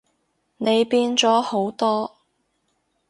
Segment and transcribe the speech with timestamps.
[0.57, 2.15] 你變咗好多